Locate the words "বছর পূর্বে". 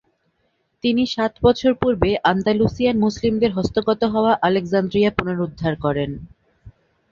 1.43-2.09